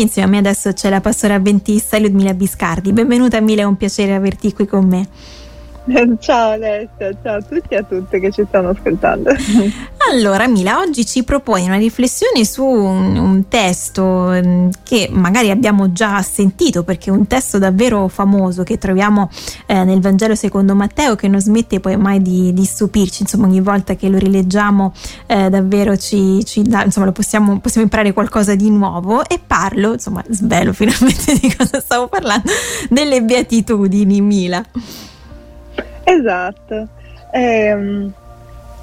[0.00, 2.92] Insieme a me adesso c'è la pastora avventista Ludmila Biscardi.
[2.92, 5.08] Benvenuta Mila, è un piacere averti qui con me.
[6.20, 9.30] Ciao Alessia, ciao a tutti e a tutte che ci stanno ascoltando.
[10.10, 15.92] Allora Mila, oggi ci proponi una riflessione su un, un, testo mm, che magari abbiamo
[15.92, 19.28] già sentito perché è un testo davvero famoso che troviamo
[19.66, 23.60] eh, nel Vangelo secondo Matteo che non smette poi mai di, di stupirci, insomma ogni
[23.60, 24.94] volta che lo rileggiamo
[25.26, 30.24] eh, davvero ci, ci dà, insomma possiamo, possiamo, imparare qualcosa di nuovo e parlo, insomma
[30.30, 32.50] svelo finalmente di cosa stavo parlando,
[32.88, 34.64] delle beatitudini Mila.
[36.08, 36.88] Esatto.
[37.32, 38.10] Ehm,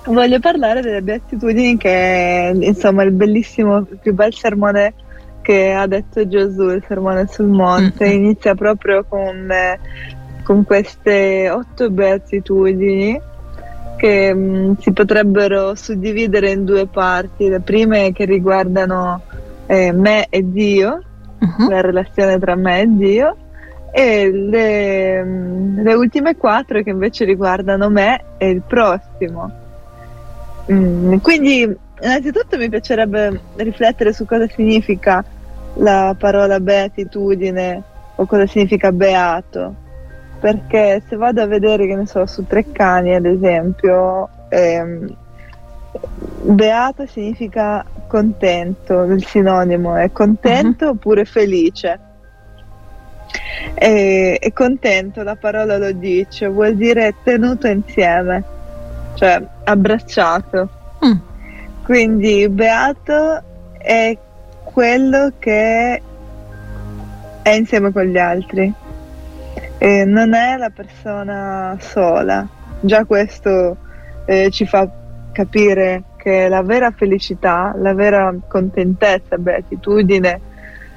[0.05, 4.93] voglio parlare delle beatitudini che insomma il bellissimo, il più bel sermone
[5.41, 8.05] che ha detto Gesù, il sermone sul monte.
[8.05, 8.23] Mm-hmm.
[8.23, 9.51] Inizia proprio con,
[10.43, 13.19] con, queste otto beatitudini
[13.97, 17.49] che mh, mm, si potrebbero suddividere in due parti.
[17.49, 19.21] Le prime che riguardano
[19.65, 21.01] eh, me e Dio,
[21.39, 21.69] uh-huh.
[21.69, 23.37] la relazione tra me e Dio,
[23.97, 29.49] e le, le, ultime quattro che invece riguardano me e il prossimo.
[30.69, 35.23] Mm, quindi innanzitutto mi piacerebbe riflettere su cosa significa
[35.75, 37.81] la parola beatitudine
[38.15, 39.73] o cosa significa beato,
[40.41, 45.15] perché se vado a vedere che ne so su Treccani ad esempio, ehm,
[46.41, 50.91] beato significa contento, il sinonimo è contento uh-huh.
[50.91, 52.04] oppure felice
[53.75, 58.43] e, e contento, la parola lo dice, vuol dire tenuto insieme,
[59.15, 60.69] cioè abbracciato.
[61.05, 61.17] Mm.
[61.83, 63.43] Quindi beato
[63.77, 64.17] è
[64.63, 66.01] quello che
[67.41, 68.73] è insieme con gli altri,
[69.77, 72.47] e non è la persona sola.
[72.79, 73.77] Già questo
[74.25, 74.89] eh, ci fa
[75.31, 80.41] capire che la vera felicità, la vera contentezza, beatitudine,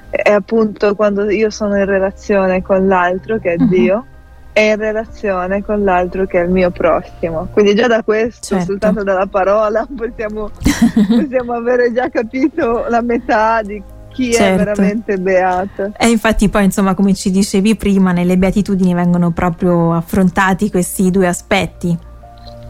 [0.09, 3.67] è appunto quando io sono in relazione con l'altro che è uh-huh.
[3.67, 4.05] Dio
[4.51, 7.47] e in relazione con l'altro che è il mio prossimo.
[7.51, 8.65] Quindi già da questo, certo.
[8.65, 10.49] soltanto dalla parola, possiamo,
[11.07, 14.61] possiamo avere già capito la metà di chi certo.
[14.61, 15.93] è veramente beato.
[15.97, 21.27] E infatti poi, insomma, come ci dicevi prima, nelle beatitudini vengono proprio affrontati questi due
[21.27, 21.97] aspetti.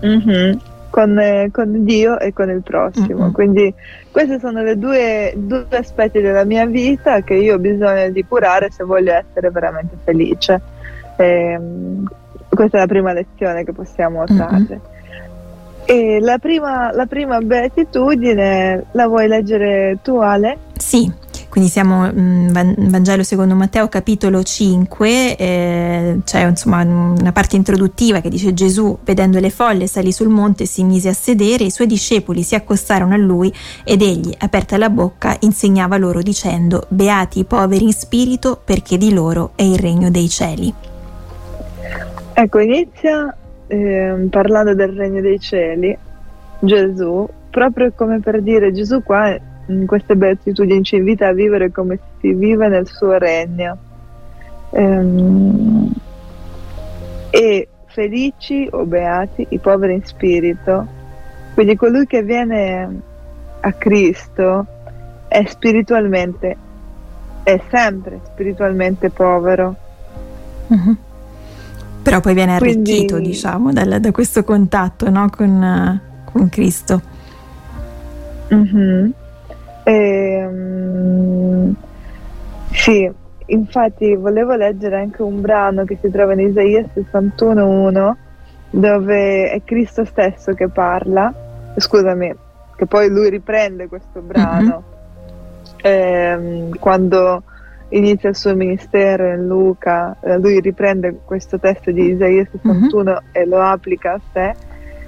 [0.05, 0.68] Mm-hmm
[0.99, 3.23] con, eh, con, Dio e con il prossimo.
[3.23, 3.31] Mm-hmm.
[3.31, 3.73] Quindi
[4.11, 8.69] questi sono i due, due, aspetti della mia vita che io ho bisogno di curare
[8.69, 10.61] se voglio essere veramente felice.
[11.15, 12.03] E, ehm,
[12.49, 14.57] questa è la prima lezione che possiamo trarre.
[14.59, 14.97] Mm-hmm.
[15.85, 20.57] E la prima, la prima beatitudine la vuoi leggere tu Ale?
[20.77, 21.11] Sì,
[21.49, 28.21] quindi siamo in mm, Vangelo secondo Matteo capitolo 5, eh, c'è insomma una parte introduttiva
[28.21, 31.71] che dice Gesù vedendo le folle salì sul monte e si mise a sedere, i
[31.71, 33.51] suoi discepoli si accostarono a lui
[33.83, 39.11] ed egli, aperta la bocca, insegnava loro dicendo Beati i poveri in spirito perché di
[39.11, 40.73] loro è il regno dei cieli.
[42.33, 43.35] Ecco, inizia
[43.67, 45.97] eh, parlando del regno dei cieli,
[46.59, 49.35] Gesù, proprio come per dire Gesù qua
[49.85, 53.77] queste beatitudini ci invita a vivere come si vive nel suo regno.
[54.71, 55.91] Ehm,
[57.29, 60.87] e felici o beati i poveri in spirito,
[61.53, 63.01] quindi colui che viene
[63.61, 64.65] a Cristo
[65.27, 66.57] è spiritualmente,
[67.43, 69.75] è sempre spiritualmente povero.
[70.67, 70.95] Uh-huh.
[72.01, 75.29] Però poi viene arricchito, quindi, diciamo, da, da questo contatto no?
[75.29, 77.01] con, con, Cristo.
[78.49, 79.13] Uh-huh.
[79.89, 81.75] Ehm,
[82.71, 83.11] sì,
[83.47, 88.13] infatti volevo leggere anche un brano che si trova in Isaia 61.1
[88.69, 91.33] dove è Cristo stesso che parla,
[91.75, 92.35] scusami,
[92.75, 94.83] che poi lui riprende questo brano
[95.83, 96.67] mm-hmm.
[96.69, 97.41] ehm, quando
[97.89, 103.17] inizia il suo ministero in Luca, eh, lui riprende questo testo di Isaia 61 mm-hmm.
[103.31, 104.53] e lo applica a sé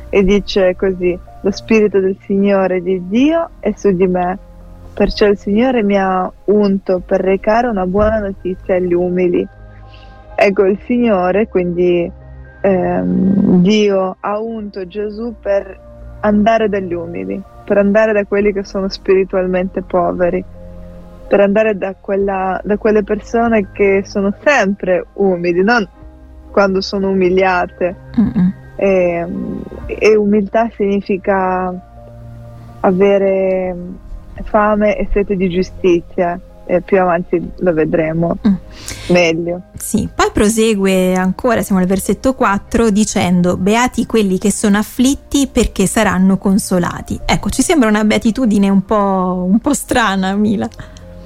[0.09, 4.49] e dice così, lo spirito del Signore di Dio è su di me
[4.93, 9.47] Perciò il Signore mi ha unto per recare una buona notizia agli umili.
[10.35, 12.11] Ecco, il Signore, quindi
[12.61, 15.79] ehm, Dio, ha unto Gesù per
[16.21, 20.43] andare dagli umili, per andare da quelli che sono spiritualmente poveri,
[21.27, 25.87] per andare da, quella, da quelle persone che sono sempre umili, non
[26.51, 27.95] quando sono umiliate.
[28.75, 31.73] E, ehm, e umiltà significa
[32.81, 33.75] avere
[34.43, 36.39] fame e sete di giustizia.
[36.63, 38.53] E più avanti lo vedremo mm.
[39.09, 39.61] meglio.
[39.77, 45.85] Sì, poi prosegue ancora, siamo al versetto 4, dicendo: Beati quelli che sono afflitti perché
[45.85, 47.19] saranno consolati.
[47.25, 50.69] Ecco, ci sembra una beatitudine un po', un po strana, Mila.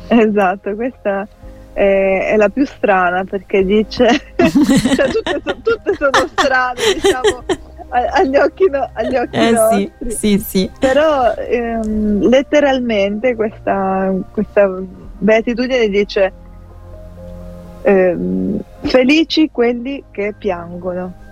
[0.08, 1.28] Esatto, questa
[1.74, 4.08] è, è la più strana perché dice,
[4.38, 7.44] cioè tutte, so, tutte, sono strane, diciamo,
[8.04, 9.92] agli occhi, no, agli occhi eh, nostri.
[10.08, 10.72] Sì, sì, sì.
[10.80, 14.70] Però ehm, letteralmente questa, questa
[15.18, 16.34] beatitudine dice
[17.84, 21.24] ehm, felici quelli che piangono.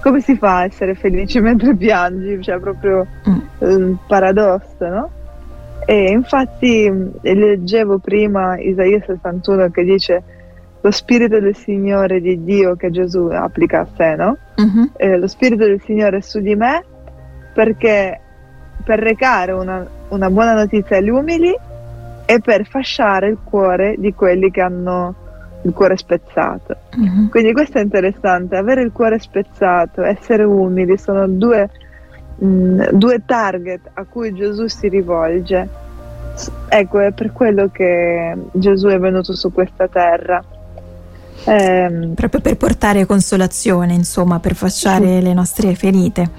[0.00, 2.42] Come si fa a essere felici mentre piangi?
[2.42, 3.38] Cioè proprio mm.
[3.58, 5.10] un paradosso, no?
[5.84, 6.90] E infatti
[7.22, 10.22] leggevo prima Isaia 61 che dice
[10.80, 14.36] lo spirito del Signore di Dio che Gesù applica a sé, no?
[14.62, 14.90] Uh-huh.
[14.96, 16.84] Eh, lo spirito del Signore è su di me
[17.52, 18.20] perché
[18.84, 21.54] per recare una, una buona notizia agli umili
[22.24, 25.14] e per fasciare il cuore di quelli che hanno
[25.62, 26.76] il cuore spezzato.
[26.96, 27.28] Uh-huh.
[27.28, 31.68] Quindi questo è interessante, avere il cuore spezzato, essere umili, sono due
[32.36, 35.80] mh, mm, due target a cui Gesù si rivolge.
[36.68, 40.42] Ecco, è per quello che Gesù è venuto su questa terra.
[41.44, 45.22] Eh, Proprio per portare consolazione, insomma, per fasciare sì.
[45.22, 46.30] le nostre ferite.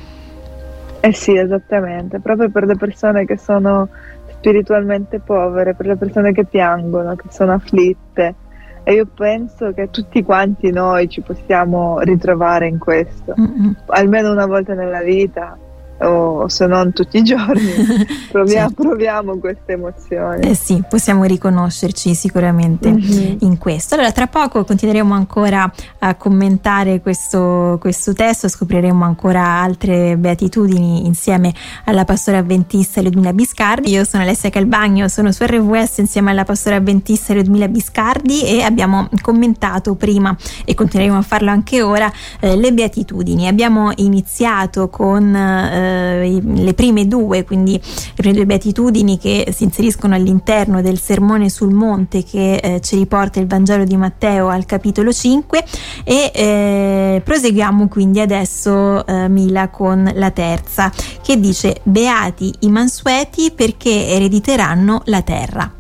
[1.00, 3.90] Eh sì, esattamente, proprio per le persone che sono
[4.30, 8.36] spiritualmente povere, per le persone che piangono, che sono afflitte.
[8.84, 13.72] E io penso che tutti quanti noi ci possiamo ritrovare in questo, mm-hmm.
[13.88, 15.58] almeno una volta nella vita
[16.00, 17.72] o se non tutti i giorni,
[18.32, 18.84] proviamo, certo.
[18.84, 20.50] proviamo queste emozioni.
[20.50, 23.38] Eh sì, possiamo riconoscerci sicuramente mm-hmm.
[23.40, 23.96] in questo.
[23.96, 31.54] Allora, tra poco continueremo ancora a commentare questo, questo testo, scopriremo ancora altre beatitudini insieme
[31.86, 33.92] alla pastora avventista Ludmila Biscardi.
[33.92, 39.10] Io sono Alessia Calbagno, sono su RWS insieme alla pastora avventista Ludmila Biscardi e abbiamo
[39.22, 40.36] commentato prima
[40.66, 43.48] e continueremo a farlo anche ora eh, le beatitudini.
[43.48, 49.64] Abbiamo iniziato con eh, eh, le prime due, quindi le prime due beatitudini che si
[49.64, 54.66] inseriscono all'interno del sermone sul monte che eh, ci riporta il Vangelo di Matteo al
[54.66, 55.64] capitolo 5
[56.04, 60.92] e eh, proseguiamo quindi adesso eh, Mila con la terza
[61.22, 65.72] che dice beati i mansueti perché erediteranno la terra.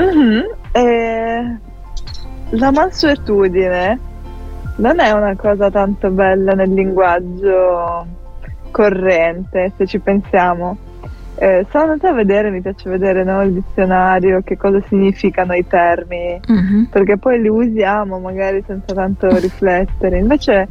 [0.00, 0.40] Mm-hmm.
[0.72, 1.58] Eh,
[2.50, 3.98] la mansuetudine
[4.76, 8.06] non è una cosa tanto bella nel linguaggio
[8.70, 10.76] corrente, se ci pensiamo.
[11.40, 15.64] Eh, sono andata a vedere, mi piace vedere no, il dizionario, che cosa significano i
[15.66, 16.84] termini, mm-hmm.
[16.84, 20.18] perché poi li usiamo magari senza tanto riflettere.
[20.18, 20.68] Invece,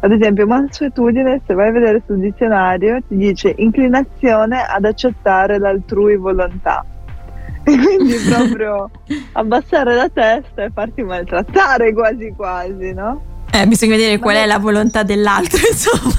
[0.00, 6.16] ad esempio, mansuetudine, se vai a vedere sul dizionario, ti dice inclinazione ad accettare l'altrui
[6.16, 6.84] volontà.
[7.68, 8.90] E quindi proprio
[9.32, 13.20] abbassare la testa e farti maltrattare quasi quasi, no?
[13.50, 16.14] Eh, bisogna vedere qual è la volontà dell'altro, insomma.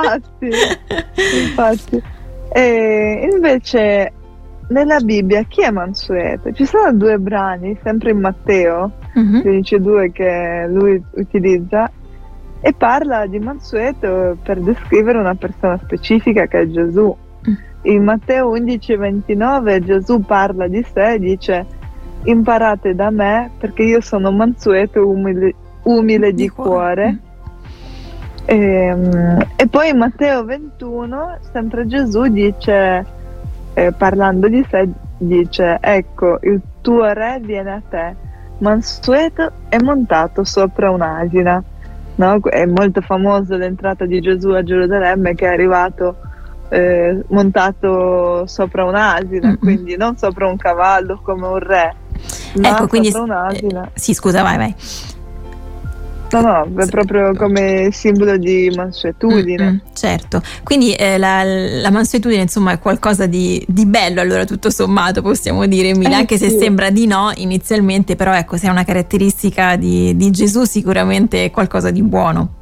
[0.00, 0.50] Infatti,
[1.48, 2.02] infatti.
[2.54, 4.12] E invece
[4.68, 6.52] nella Bibbia chi è mansueto?
[6.52, 9.38] Ci sono due brani, sempre in Matteo, uh-huh.
[9.38, 11.90] 15.2 che lui utilizza,
[12.60, 17.02] e parla di mansueto per descrivere una persona specifica che è Gesù.
[17.04, 17.56] Uh-huh.
[17.82, 21.66] In Matteo 11.29 Gesù parla di sé e dice
[22.24, 27.18] imparate da me perché io sono mansueto umile, umile di, di cuore.
[28.44, 33.06] E, ehm, e, poi in Matteo 21, sempre Gesù dice,
[33.74, 38.14] eh, parlando di sé, dice, ecco, il tuo re viene a te,
[38.58, 41.62] mansueto e montato sopra un'asina.
[42.14, 42.40] No?
[42.40, 46.16] È molto famosa l'entrata di Gesù a Gerusalemme che è arrivato
[46.68, 49.56] eh, montato sopra un'asina, mm-hmm.
[49.56, 51.94] quindi non sopra un cavallo come un re,
[52.56, 53.84] ma ecco, quindi, un'asina.
[53.86, 54.74] Eh, sì, scusa, vai, vai.
[56.32, 59.64] No, no, è proprio come simbolo di mansuetudine.
[59.64, 64.70] Mm-hmm, certo, quindi eh, la, la, mansuetudine insomma è qualcosa di, di, bello allora tutto
[64.70, 66.48] sommato possiamo dire Mila, eh, anche sì.
[66.48, 71.44] se sembra di no inizialmente, però ecco se è una caratteristica di, di Gesù sicuramente
[71.44, 72.54] è qualcosa di buono.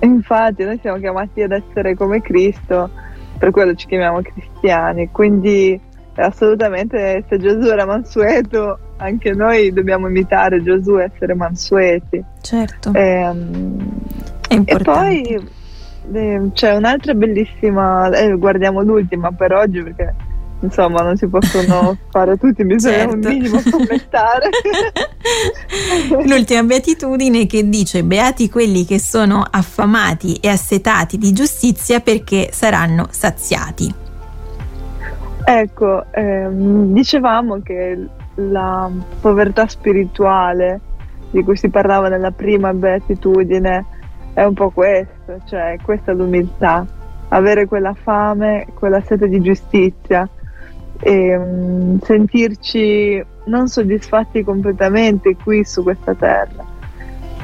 [0.00, 2.88] Infatti noi siamo chiamati ad essere come Cristo,
[3.36, 5.78] per quello ci chiamiamo cristiani, quindi
[6.22, 12.22] assolutamente se Gesù era mansueto anche noi dobbiamo imitare Gesù e essere mansueti.
[12.40, 12.92] Certo.
[12.92, 14.00] E, um,
[14.48, 15.48] e poi
[16.12, 20.14] eh, c'è un'altra bellissima, eh, guardiamo l'ultima per oggi perché
[20.60, 23.14] insomma non si possono fare tutti, bisogna certo.
[23.14, 24.48] un minimo commentare.
[26.24, 33.08] L'ultima beatitudine che dice beati quelli che sono affamati e assetati di giustizia perché saranno
[33.10, 34.02] saziati.
[35.46, 40.80] Ecco, ehm, dicevamo che la povertà spirituale
[41.30, 43.84] di cui si parlava nella prima beatitudine
[44.32, 46.86] è un po' questo, cioè questa è l'umiltà,
[47.28, 50.28] avere quella fame, quella sete di giustizia.
[51.00, 56.64] e um, sentirci non soddisfatti completamente qui su questa terra.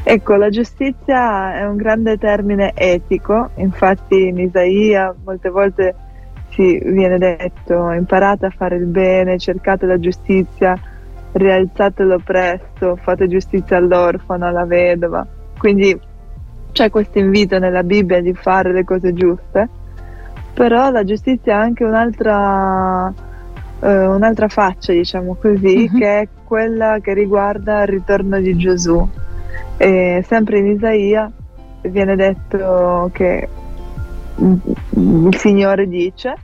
[0.03, 5.95] Ecco, la giustizia è un grande termine etico, infatti in Isaia molte volte
[6.51, 10.79] si viene detto imparate a fare il bene, cercate la giustizia,
[11.33, 15.27] rialzatelo presto, fate giustizia all'orfano, alla vedova.
[15.57, 15.99] Quindi
[16.73, 19.69] c'è questo invito nella Bibbia di fare le cose giuste,
[20.55, 23.13] però la giustizia ha anche un'altra,
[23.81, 25.99] eh, un'altra faccia, diciamo così, uh-huh.
[25.99, 29.09] che è quella che riguarda il ritorno di Gesù.
[29.77, 31.31] E sempre in Isaia
[31.83, 33.49] viene detto che
[34.37, 36.35] il Signore dice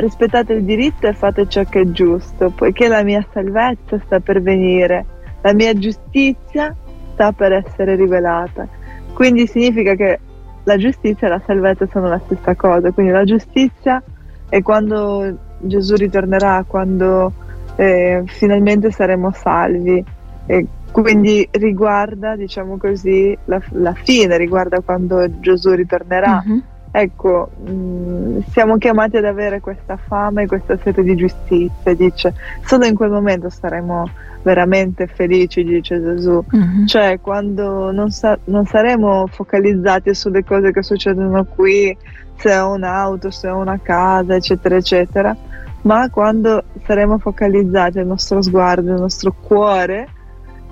[0.00, 4.40] rispettate il diritto e fate ciò che è giusto, poiché la mia salvezza sta per
[4.40, 5.04] venire,
[5.42, 6.74] la mia giustizia
[7.12, 8.66] sta per essere rivelata.
[9.12, 10.18] Quindi significa che
[10.64, 14.02] la giustizia e la salvezza sono la stessa cosa, quindi la giustizia
[14.48, 17.32] è quando Gesù ritornerà, quando
[17.76, 20.02] eh, finalmente saremo salvi.
[20.46, 26.42] E quindi riguarda, diciamo così, la, la fine, riguarda quando Gesù ritornerà.
[26.46, 26.58] Mm-hmm.
[26.92, 32.34] Ecco, mh, mm, siamo chiamati ad avere questa fame e questa sete di giustizia, dice,
[32.64, 34.10] solo in quel momento saremo
[34.42, 36.86] veramente felici, dice Gesù, mm-hmm.
[36.86, 41.96] cioè quando non, sa- non, saremo focalizzati sulle cose che succedono qui,
[42.36, 45.36] se ho un'auto, se ho una casa, eccetera, eccetera,
[45.82, 50.08] ma quando saremo focalizzati, il nostro sguardo, il nostro cuore,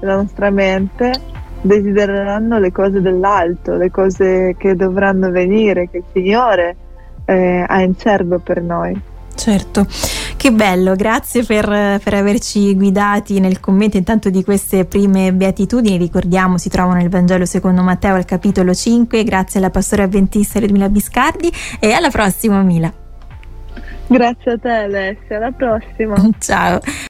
[0.00, 1.12] la nostra mente
[1.60, 6.76] desidereranno le cose dell'alto, le cose che dovranno venire, che il Signore
[7.24, 9.00] eh, ha in serbo per noi.
[9.34, 9.86] Certo,
[10.36, 11.64] che bello, grazie per,
[12.02, 17.44] per, averci guidati nel commento intanto di queste prime beatitudini, ricordiamo si trovano nel Vangelo
[17.44, 22.92] secondo Matteo al capitolo 5, grazie alla pastore avventista Ludmila Biscardi e alla prossima Mila.
[24.08, 26.16] Grazie a te Alessia, alla prossima.
[26.40, 26.80] Ciao.